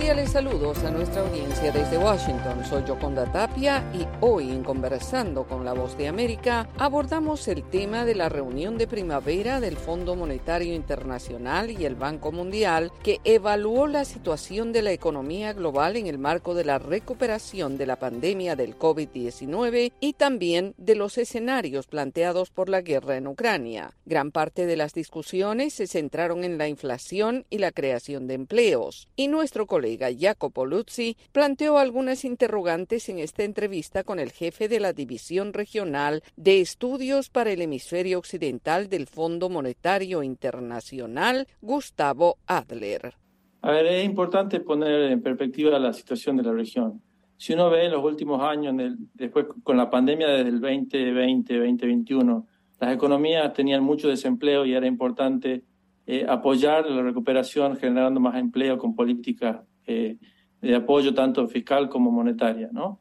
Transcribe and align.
Cordiales 0.00 0.30
saludos 0.30 0.82
a 0.82 0.90
nuestra 0.90 1.20
audiencia 1.20 1.70
desde 1.72 1.98
Washington. 1.98 2.64
Soy 2.64 2.82
Yoconda 2.84 3.30
Tapia 3.30 3.84
y 3.92 4.06
hoy 4.22 4.50
en 4.50 4.64
Conversando 4.64 5.46
con 5.46 5.62
la 5.62 5.74
Voz 5.74 5.94
de 5.98 6.08
América 6.08 6.70
abordamos 6.78 7.46
el 7.48 7.64
tema 7.64 8.06
de 8.06 8.14
la 8.14 8.30
reunión 8.30 8.78
de 8.78 8.86
primavera 8.86 9.60
del 9.60 9.76
Fondo 9.76 10.16
Monetario 10.16 10.74
Internacional 10.74 11.70
y 11.70 11.84
el 11.84 11.96
Banco 11.96 12.32
Mundial 12.32 12.90
que 13.02 13.20
evaluó 13.24 13.86
la 13.88 14.06
situación 14.06 14.72
de 14.72 14.80
la 14.80 14.92
economía 14.92 15.52
global 15.52 15.96
en 15.96 16.06
el 16.06 16.16
marco 16.16 16.54
de 16.54 16.64
la 16.64 16.78
recuperación 16.78 17.76
de 17.76 17.84
la 17.84 17.96
pandemia 17.96 18.56
del 18.56 18.78
COVID-19 18.78 19.92
y 20.00 20.14
también 20.14 20.72
de 20.78 20.94
los 20.94 21.18
escenarios 21.18 21.88
planteados 21.88 22.48
por 22.48 22.70
la 22.70 22.80
guerra 22.80 23.18
en 23.18 23.26
Ucrania. 23.26 23.92
Gran 24.06 24.32
parte 24.32 24.64
de 24.64 24.78
las 24.78 24.94
discusiones 24.94 25.74
se 25.74 25.86
centraron 25.86 26.42
en 26.42 26.56
la 26.56 26.68
inflación 26.68 27.44
y 27.50 27.58
la 27.58 27.70
creación 27.70 28.26
de 28.28 28.32
empleos 28.32 29.08
y 29.14 29.28
nuestro 29.28 29.66
colega 29.90 30.16
Jacopo 30.16 30.66
Luzzi 30.66 31.16
planteó 31.32 31.78
algunas 31.78 32.24
interrogantes 32.24 33.08
en 33.08 33.18
esta 33.18 33.42
entrevista 33.42 34.04
con 34.04 34.20
el 34.20 34.30
jefe 34.30 34.68
de 34.68 34.78
la 34.78 34.92
División 34.92 35.52
Regional 35.52 36.22
de 36.36 36.60
Estudios 36.60 37.28
para 37.28 37.50
el 37.50 37.60
Hemisferio 37.60 38.18
Occidental 38.18 38.88
del 38.88 39.06
Fondo 39.06 39.48
Monetario 39.48 40.22
Internacional, 40.22 41.48
Gustavo 41.60 42.36
Adler. 42.46 43.14
A 43.62 43.72
ver, 43.72 43.86
es 43.86 44.04
importante 44.04 44.60
poner 44.60 45.10
en 45.10 45.22
perspectiva 45.22 45.76
la 45.78 45.92
situación 45.92 46.36
de 46.36 46.44
la 46.44 46.52
región. 46.52 47.02
Si 47.36 47.52
uno 47.54 47.68
ve 47.68 47.86
en 47.86 47.92
los 47.92 48.04
últimos 48.04 48.40
años, 48.42 48.74
después 49.14 49.46
con 49.64 49.76
la 49.76 49.90
pandemia 49.90 50.28
desde 50.28 50.50
el 50.50 50.60
2020, 50.60 51.58
2021, 51.58 52.46
las 52.78 52.94
economías 52.94 53.52
tenían 53.52 53.82
mucho 53.82 54.08
desempleo 54.08 54.64
y 54.64 54.74
era 54.74 54.86
importante 54.86 55.64
eh, 56.06 56.26
apoyar 56.28 56.88
la 56.88 57.02
recuperación 57.02 57.76
generando 57.76 58.20
más 58.20 58.36
empleo 58.36 58.78
con 58.78 58.94
políticas 58.94 59.60
eh, 59.90 60.18
de 60.60 60.74
apoyo 60.74 61.14
tanto 61.14 61.46
fiscal 61.48 61.88
como 61.88 62.10
monetaria. 62.10 62.68
¿no? 62.72 63.00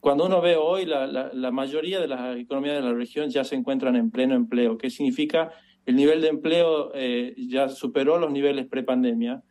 Cuando 0.00 0.26
uno 0.26 0.40
ve 0.40 0.56
hoy, 0.56 0.86
la, 0.86 1.06
la, 1.06 1.50
mayoría 1.50 2.00
de 2.00 2.08
las 2.08 2.36
economías 2.36 2.76
de 2.76 2.82
la 2.82 2.94
región 2.94 3.30
ya 3.30 3.44
se 3.44 3.54
encuentran 3.54 3.96
en 3.96 4.10
pleno 4.10 4.34
empleo. 4.34 4.78
¿Qué 4.78 4.90
significa? 4.90 5.50
El 5.84 5.96
nivel 5.96 6.20
de 6.20 6.28
empleo 6.28 6.92
eh, 6.94 7.34
ya 7.36 7.68
superó 7.68 8.18
los 8.18 8.30
niveles 8.30 8.66
prepandemia. 8.66 9.42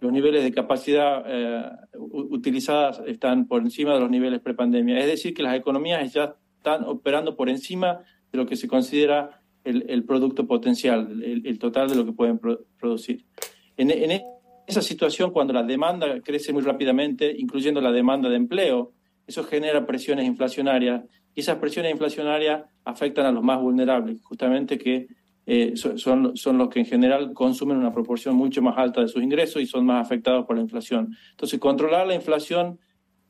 Los 0.00 0.12
niveles 0.12 0.42
de 0.42 0.52
capacidad 0.52 1.24
utilizadas 1.98 3.02
están 3.06 3.46
por 3.46 3.60
encima 3.60 3.92
de 3.92 4.00
los 4.00 4.10
niveles 4.10 4.40
prepandemia. 4.40 4.98
Es 4.98 5.06
decir, 5.06 5.34
que 5.34 5.42
las 5.42 5.54
economías 5.54 6.10
ya 6.12 6.36
están 6.56 6.84
operando 6.84 7.36
por 7.36 7.50
encima 7.50 8.00
de 8.32 8.38
lo 8.38 8.46
que 8.46 8.56
se 8.56 8.68
considera 8.68 9.42
el, 9.64 10.04
producto 10.04 10.46
potencial, 10.46 11.22
el, 11.22 11.58
total 11.58 11.88
de 11.88 11.96
lo 11.96 12.04
que 12.04 12.12
pueden 12.12 12.40
producir. 12.78 13.24
En, 13.76 13.90
esa 14.66 14.82
situación, 14.82 15.30
cuando 15.30 15.52
la 15.52 15.62
demanda 15.62 16.20
crece 16.20 16.52
muy 16.52 16.62
rápidamente, 16.62 17.34
incluyendo 17.36 17.80
la 17.80 17.92
demanda 17.92 18.28
de 18.28 18.36
empleo, 18.36 18.92
eso 19.26 19.44
genera 19.44 19.86
presiones 19.86 20.26
inflacionarias 20.26 21.02
y 21.34 21.40
esas 21.40 21.58
presiones 21.58 21.92
inflacionarias 21.92 22.64
afectan 22.84 23.26
a 23.26 23.32
los 23.32 23.42
más 23.42 23.60
vulnerables, 23.60 24.20
justamente 24.22 24.78
que 24.78 25.08
eh, 25.46 25.72
son, 25.76 26.36
son 26.36 26.58
los 26.58 26.68
que 26.68 26.80
en 26.80 26.86
general 26.86 27.32
consumen 27.32 27.76
una 27.76 27.92
proporción 27.92 28.36
mucho 28.36 28.62
más 28.62 28.76
alta 28.78 29.00
de 29.00 29.08
sus 29.08 29.22
ingresos 29.22 29.62
y 29.62 29.66
son 29.66 29.86
más 29.86 30.04
afectados 30.04 30.46
por 30.46 30.56
la 30.56 30.62
inflación. 30.62 31.16
Entonces, 31.30 31.58
controlar 31.58 32.06
la 32.06 32.14
inflación 32.14 32.78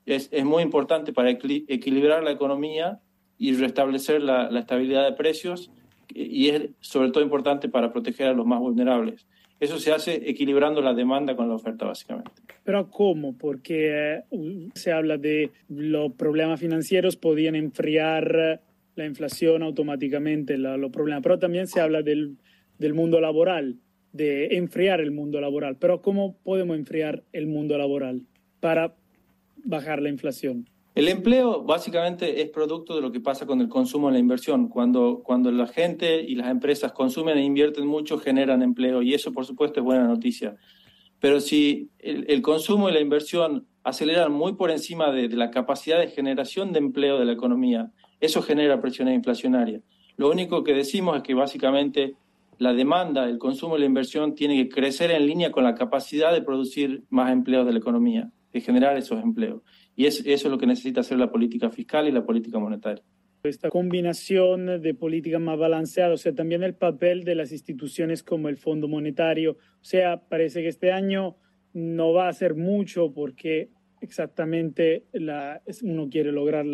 es, 0.06 0.28
es 0.32 0.44
muy 0.44 0.62
importante 0.62 1.12
para 1.12 1.30
equilibrar 1.30 2.22
la 2.22 2.32
economía 2.32 3.00
y 3.38 3.54
restablecer 3.54 4.22
la, 4.22 4.50
la 4.50 4.60
estabilidad 4.60 5.04
de 5.04 5.12
precios 5.12 5.70
y 6.14 6.48
es 6.48 6.70
sobre 6.80 7.10
todo 7.10 7.22
importante 7.22 7.68
para 7.68 7.92
proteger 7.92 8.28
a 8.28 8.34
los 8.34 8.46
más 8.46 8.58
vulnerables. 8.58 9.26
Eso 9.60 9.78
se 9.78 9.92
hace 9.92 10.14
equilibrando 10.28 10.80
la 10.80 10.94
demanda 10.94 11.36
con 11.36 11.48
la 11.48 11.54
oferta, 11.54 11.84
básicamente. 11.84 12.32
Pero 12.64 12.90
¿cómo? 12.90 13.36
Porque 13.36 14.22
eh, 14.30 14.68
se 14.74 14.90
habla 14.90 15.18
de 15.18 15.50
los 15.68 16.12
problemas 16.14 16.58
financieros 16.58 17.16
podían 17.16 17.54
enfriar 17.54 18.62
la 18.96 19.04
inflación 19.04 19.62
automáticamente, 19.62 20.56
los 20.56 20.90
problemas, 20.90 21.22
pero 21.22 21.38
también 21.38 21.66
se 21.66 21.80
habla 21.80 22.02
del, 22.02 22.38
del 22.78 22.94
mundo 22.94 23.20
laboral, 23.20 23.76
de 24.12 24.56
enfriar 24.56 25.00
el 25.00 25.10
mundo 25.10 25.40
laboral. 25.40 25.76
Pero 25.78 26.00
¿cómo 26.00 26.36
podemos 26.42 26.76
enfriar 26.76 27.22
el 27.32 27.46
mundo 27.46 27.76
laboral 27.76 28.22
para 28.60 28.94
bajar 29.62 30.00
la 30.00 30.08
inflación? 30.08 30.68
El 30.92 31.06
empleo 31.06 31.62
básicamente 31.62 32.42
es 32.42 32.50
producto 32.50 32.96
de 32.96 33.00
lo 33.00 33.12
que 33.12 33.20
pasa 33.20 33.46
con 33.46 33.60
el 33.60 33.68
consumo 33.68 34.10
y 34.10 34.12
la 34.12 34.18
inversión. 34.18 34.68
Cuando, 34.68 35.22
cuando 35.22 35.52
la 35.52 35.68
gente 35.68 36.20
y 36.20 36.34
las 36.34 36.48
empresas 36.50 36.92
consumen 36.92 37.38
e 37.38 37.44
invierten 37.44 37.86
mucho, 37.86 38.18
generan 38.18 38.62
empleo 38.62 39.00
y 39.00 39.14
eso 39.14 39.32
por 39.32 39.46
supuesto 39.46 39.78
es 39.80 39.84
buena 39.84 40.08
noticia. 40.08 40.56
Pero 41.20 41.40
si 41.40 41.90
el, 41.98 42.42
consumo 42.42 42.88
y 42.88 42.92
la 42.92 43.00
inversión 43.00 43.66
aceleran 43.84 44.32
muy 44.32 44.54
por 44.54 44.70
encima 44.70 45.12
de, 45.12 45.28
la 45.28 45.50
capacidad 45.50 45.98
de 45.98 46.08
generación 46.08 46.72
de 46.72 46.80
empleo 46.80 47.18
de 47.18 47.26
la 47.26 47.32
economía, 47.32 47.92
eso 48.20 48.42
genera 48.42 48.80
presiones 48.80 49.14
inflacionarias. 49.14 49.82
Lo 50.16 50.30
único 50.30 50.64
que 50.64 50.74
decimos 50.74 51.18
es 51.18 51.22
que 51.22 51.34
básicamente 51.34 52.16
la 52.58 52.72
demanda, 52.72 53.28
el 53.28 53.38
consumo 53.38 53.76
y 53.76 53.80
la 53.80 53.86
inversión 53.86 54.34
tienen 54.34 54.56
que 54.62 54.74
crecer 54.74 55.10
en 55.10 55.26
línea 55.26 55.52
con 55.52 55.62
la 55.62 55.74
capacidad 55.74 56.32
de 56.32 56.42
producir 56.42 57.04
más 57.10 57.32
empleos 57.32 57.64
de 57.64 57.72
la 57.72 57.78
economía, 57.78 58.30
de 58.52 58.60
generar 58.60 58.96
esos 58.96 59.22
empleos. 59.22 59.62
Y 59.96 60.06
eso 60.06 60.22
es 60.26 60.44
lo 60.44 60.58
que 60.58 60.66
necesita 60.66 61.00
hacer 61.00 61.18
la 61.18 61.30
política 61.30 61.70
fiscal 61.70 62.08
y 62.08 62.12
la 62.12 62.24
política 62.24 62.58
monetaria. 62.58 63.02
Esta 63.42 63.70
combinación 63.70 64.82
de 64.82 64.94
políticas 64.94 65.40
más 65.40 65.58
balanceadas, 65.58 66.20
o 66.20 66.22
sea, 66.22 66.34
también 66.34 66.62
el 66.62 66.74
papel 66.74 67.24
de 67.24 67.34
las 67.34 67.52
instituciones 67.52 68.22
como 68.22 68.50
el 68.50 68.58
Fondo 68.58 68.86
Monetario, 68.86 69.52
o 69.52 69.84
sea, 69.84 70.20
parece 70.28 70.60
que 70.60 70.68
este 70.68 70.92
año 70.92 71.36
no 71.72 72.12
va 72.12 72.28
a 72.28 72.32
ser 72.32 72.54
mucho 72.54 73.12
porque 73.14 73.70
exactamente 74.00 75.04
la, 75.12 75.62
uno 75.82 76.08
quiere 76.10 76.32
lograr 76.32 76.66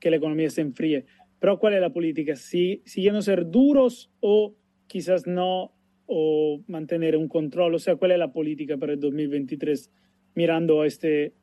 que 0.00 0.10
la 0.10 0.16
economía 0.16 0.50
se 0.50 0.62
enfríe. 0.62 1.06
Pero 1.38 1.58
¿cuál 1.58 1.74
es 1.74 1.80
la 1.80 1.92
política? 1.92 2.36
¿Si, 2.36 2.82
¿Siguiendo 2.84 3.22
ser 3.22 3.50
duros 3.50 4.10
o 4.20 4.54
quizás 4.86 5.26
no, 5.26 5.72
o 6.06 6.60
mantener 6.66 7.16
un 7.16 7.28
control? 7.28 7.74
O 7.74 7.78
sea, 7.78 7.96
¿cuál 7.96 8.12
es 8.12 8.18
la 8.18 8.32
política 8.32 8.76
para 8.76 8.92
el 8.92 9.00
2023? 9.00 9.90
Mirando 10.40 10.84
este 10.84 11.34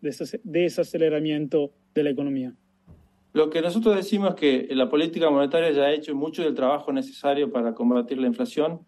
desaceleramiento 0.43 1.71
de 1.93 2.01
la 2.03 2.09
economía? 2.09 2.55
Lo 3.33 3.51
que 3.51 3.61
nosotros 3.61 3.95
decimos 3.95 4.29
es 4.29 4.35
que 4.35 4.67
la 4.71 4.89
política 4.89 5.29
monetaria 5.29 5.69
ya 5.71 5.83
ha 5.83 5.93
hecho 5.93 6.15
mucho 6.15 6.41
del 6.41 6.55
trabajo 6.55 6.91
necesario 6.91 7.51
para 7.51 7.75
combatir 7.75 8.17
la 8.17 8.25
inflación 8.25 8.79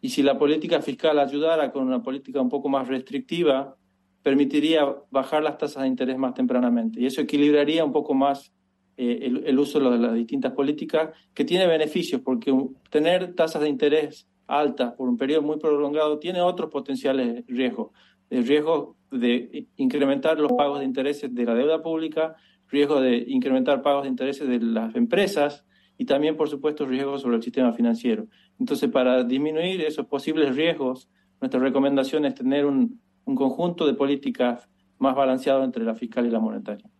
y 0.00 0.08
si 0.08 0.24
la 0.24 0.36
política 0.36 0.82
fiscal 0.82 1.20
ayudara 1.20 1.70
con 1.70 1.86
una 1.86 2.02
política 2.02 2.40
un 2.40 2.48
poco 2.48 2.68
más 2.68 2.88
restrictiva, 2.88 3.76
permitiría 4.24 4.92
bajar 5.12 5.44
las 5.44 5.56
tasas 5.56 5.84
de 5.84 5.88
interés 5.88 6.18
más 6.18 6.34
tempranamente 6.34 7.00
y 7.00 7.06
eso 7.06 7.20
equilibraría 7.20 7.84
un 7.84 7.92
poco 7.92 8.12
más 8.12 8.52
eh, 8.96 9.20
el, 9.22 9.44
el, 9.46 9.56
uso 9.56 9.78
de 9.78 9.98
las 9.98 10.14
distintas 10.14 10.52
políticas 10.52 11.10
que 11.32 11.44
tiene 11.44 11.68
beneficios 11.68 12.20
porque 12.22 12.52
tener 12.90 13.34
tasas 13.34 13.62
de 13.62 13.68
interés 13.68 14.26
altas 14.48 14.94
por 14.94 15.08
un 15.08 15.16
periodo 15.16 15.42
muy 15.42 15.58
prolongado 15.58 16.18
tiene 16.18 16.40
otros 16.40 16.70
potenciales 16.70 17.44
riesgos 17.46 17.92
el 18.30 18.46
riesgo 18.46 18.96
de 19.10 19.68
incrementar 19.76 20.38
los 20.38 20.52
pagos 20.52 20.80
de 20.80 20.84
intereses 20.84 21.34
de 21.34 21.44
la 21.44 21.54
deuda 21.54 21.82
pública, 21.82 22.36
riesgo 22.68 23.00
de 23.00 23.24
incrementar 23.28 23.82
pagos 23.82 24.04
de 24.04 24.08
intereses 24.08 24.48
de 24.48 24.60
las 24.60 24.94
empresas 24.96 25.64
y 25.96 26.06
también, 26.06 26.36
por 26.36 26.48
supuesto, 26.48 26.86
riesgos 26.86 27.22
sobre 27.22 27.36
el 27.36 27.42
sistema 27.42 27.72
financiero. 27.72 28.26
Entonces, 28.58 28.90
para 28.90 29.22
disminuir 29.22 29.80
esos 29.82 30.06
posibles 30.06 30.56
riesgos, 30.56 31.08
nuestra 31.40 31.60
recomendación 31.60 32.24
es 32.24 32.34
tener 32.34 32.66
un, 32.66 33.00
un 33.24 33.34
conjunto 33.34 33.86
de 33.86 33.94
políticas 33.94 34.68
más 34.98 35.14
balanceado 35.14 35.62
entre 35.62 35.84
la 35.84 35.94
fiscal 35.94 36.26
y 36.26 36.30
la 36.30 36.40
monetaria 36.40 36.93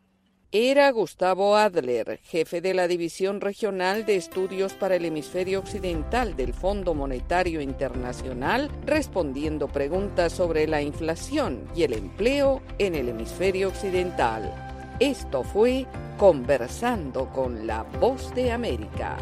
era 0.56 0.88
Gustavo 0.92 1.56
Adler, 1.56 2.20
jefe 2.22 2.60
de 2.60 2.74
la 2.74 2.86
División 2.86 3.40
Regional 3.40 4.06
de 4.06 4.14
Estudios 4.14 4.72
para 4.72 4.94
el 4.94 5.04
Hemisferio 5.04 5.58
Occidental 5.58 6.36
del 6.36 6.54
Fondo 6.54 6.94
Monetario 6.94 7.60
Internacional, 7.60 8.70
respondiendo 8.86 9.66
preguntas 9.66 10.32
sobre 10.32 10.68
la 10.68 10.80
inflación 10.80 11.68
y 11.74 11.82
el 11.82 11.92
empleo 11.92 12.62
en 12.78 12.94
el 12.94 13.08
hemisferio 13.08 13.66
occidental. 13.66 14.54
Esto 15.00 15.42
fue 15.42 15.86
Conversando 16.18 17.32
con 17.32 17.66
la 17.66 17.82
Voz 17.82 18.32
de 18.36 18.52
América. 18.52 19.16